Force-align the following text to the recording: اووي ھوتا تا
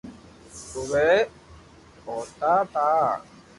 اووي 0.73 1.11
ھوتا 2.03 2.53
تا 2.73 2.87